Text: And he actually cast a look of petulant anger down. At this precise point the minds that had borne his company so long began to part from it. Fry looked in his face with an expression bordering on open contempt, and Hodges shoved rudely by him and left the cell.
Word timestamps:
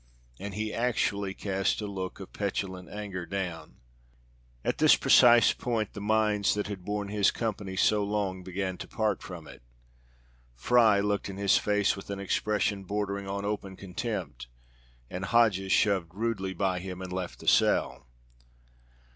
And 0.39 0.55
he 0.55 0.73
actually 0.73 1.35
cast 1.35 1.79
a 1.79 1.85
look 1.85 2.19
of 2.19 2.33
petulant 2.33 2.89
anger 2.89 3.23
down. 3.27 3.75
At 4.65 4.79
this 4.79 4.95
precise 4.95 5.53
point 5.53 5.93
the 5.93 6.01
minds 6.01 6.55
that 6.55 6.65
had 6.65 6.83
borne 6.83 7.09
his 7.09 7.29
company 7.29 7.75
so 7.75 8.03
long 8.03 8.41
began 8.41 8.79
to 8.79 8.87
part 8.87 9.21
from 9.21 9.47
it. 9.47 9.61
Fry 10.55 10.99
looked 11.01 11.29
in 11.29 11.37
his 11.37 11.59
face 11.59 11.95
with 11.95 12.09
an 12.09 12.19
expression 12.19 12.83
bordering 12.83 13.27
on 13.27 13.45
open 13.45 13.75
contempt, 13.75 14.47
and 15.07 15.25
Hodges 15.25 15.71
shoved 15.71 16.15
rudely 16.15 16.55
by 16.55 16.79
him 16.79 16.99
and 17.03 17.13
left 17.13 17.37
the 17.39 17.47
cell. 17.47 18.07